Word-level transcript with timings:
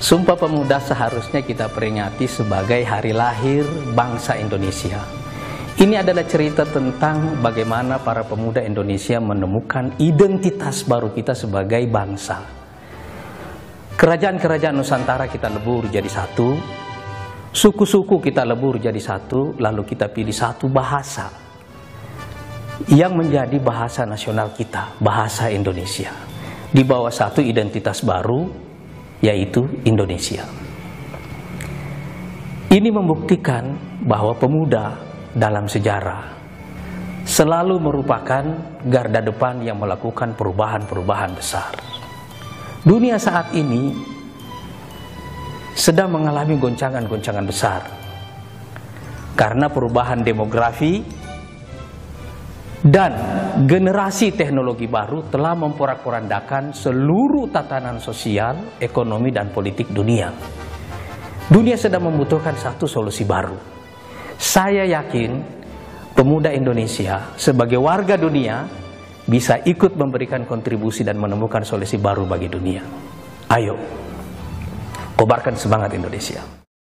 Sumpah 0.00 0.32
Pemuda 0.32 0.80
seharusnya 0.80 1.44
kita 1.44 1.68
peringati 1.68 2.24
sebagai 2.24 2.80
hari 2.88 3.12
lahir 3.12 3.68
bangsa 3.92 4.32
Indonesia. 4.40 4.96
Ini 5.76 6.00
adalah 6.00 6.24
cerita 6.24 6.64
tentang 6.64 7.36
bagaimana 7.44 8.00
para 8.00 8.24
pemuda 8.24 8.64
Indonesia 8.64 9.20
menemukan 9.20 10.00
identitas 10.00 10.88
baru 10.88 11.12
kita 11.12 11.36
sebagai 11.36 11.84
bangsa. 11.84 12.40
Kerajaan-kerajaan 14.00 14.72
Nusantara 14.72 15.28
kita 15.28 15.52
lebur 15.52 15.84
jadi 15.92 16.08
satu, 16.08 16.56
suku-suku 17.52 18.24
kita 18.24 18.48
lebur 18.48 18.80
jadi 18.80 18.96
satu, 18.96 19.60
lalu 19.60 19.84
kita 19.84 20.08
pilih 20.08 20.32
satu 20.32 20.64
bahasa 20.72 21.28
yang 22.88 23.20
menjadi 23.20 23.60
bahasa 23.60 24.08
nasional 24.08 24.56
kita, 24.56 24.96
bahasa 24.96 25.52
Indonesia. 25.52 26.08
Di 26.72 26.80
bawah 26.88 27.12
satu 27.12 27.44
identitas 27.44 28.00
baru, 28.00 28.69
yaitu 29.20 29.68
Indonesia. 29.84 30.44
Ini 32.70 32.88
membuktikan 32.88 33.76
bahwa 34.04 34.32
pemuda 34.36 34.96
dalam 35.34 35.66
sejarah 35.66 36.40
selalu 37.26 37.78
merupakan 37.78 38.42
garda 38.86 39.20
depan 39.20 39.60
yang 39.62 39.78
melakukan 39.78 40.32
perubahan-perubahan 40.34 41.32
besar. 41.36 41.70
Dunia 42.80 43.20
saat 43.20 43.52
ini 43.52 43.92
sedang 45.76 46.16
mengalami 46.16 46.56
goncangan-goncangan 46.56 47.46
besar 47.46 47.80
karena 49.36 49.68
perubahan 49.68 50.24
demografi 50.24 51.04
dan 52.84 53.12
generasi 53.66 54.32
teknologi 54.32 54.86
baru 54.88 55.28
telah 55.28 55.52
memporak-porandakan 55.58 56.72
seluruh 56.72 57.50
tatanan 57.50 58.00
sosial, 58.00 58.78
ekonomi, 58.80 59.34
dan 59.34 59.52
politik 59.52 59.90
dunia. 59.92 60.32
Dunia 61.50 61.74
sedang 61.74 62.06
membutuhkan 62.06 62.54
satu 62.54 62.86
solusi 62.86 63.26
baru. 63.26 63.58
Saya 64.38 64.86
yakin 64.86 65.42
pemuda 66.14 66.54
Indonesia 66.54 67.34
sebagai 67.34 67.82
warga 67.82 68.14
dunia 68.14 68.64
bisa 69.26 69.58
ikut 69.66 69.98
memberikan 69.98 70.46
kontribusi 70.46 71.02
dan 71.02 71.18
menemukan 71.18 71.66
solusi 71.66 71.98
baru 71.98 72.24
bagi 72.24 72.46
dunia. 72.46 72.86
Ayo, 73.50 73.74
kobarkan 75.18 75.58
semangat 75.58 75.90
Indonesia. 75.98 76.59